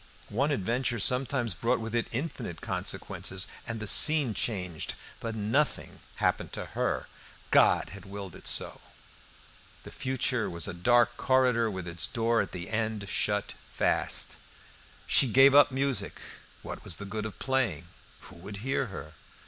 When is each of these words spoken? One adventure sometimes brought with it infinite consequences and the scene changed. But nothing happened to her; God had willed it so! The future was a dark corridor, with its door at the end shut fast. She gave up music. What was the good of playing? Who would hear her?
One 0.29 0.49
adventure 0.49 0.97
sometimes 0.97 1.53
brought 1.53 1.79
with 1.79 1.93
it 1.93 2.07
infinite 2.09 2.59
consequences 2.59 3.47
and 3.67 3.79
the 3.79 3.85
scene 3.85 4.33
changed. 4.33 4.95
But 5.19 5.35
nothing 5.35 5.99
happened 6.15 6.51
to 6.53 6.65
her; 6.73 7.07
God 7.51 7.91
had 7.91 8.05
willed 8.07 8.35
it 8.35 8.47
so! 8.47 8.81
The 9.83 9.91
future 9.91 10.49
was 10.49 10.67
a 10.67 10.73
dark 10.73 11.17
corridor, 11.17 11.69
with 11.69 11.87
its 11.87 12.07
door 12.07 12.41
at 12.41 12.51
the 12.51 12.71
end 12.71 13.09
shut 13.09 13.53
fast. 13.69 14.37
She 15.05 15.27
gave 15.27 15.53
up 15.53 15.69
music. 15.71 16.19
What 16.63 16.83
was 16.83 16.95
the 16.97 17.05
good 17.05 17.27
of 17.27 17.37
playing? 17.37 17.87
Who 18.21 18.37
would 18.37 18.57
hear 18.65 18.87
her? 18.87 19.13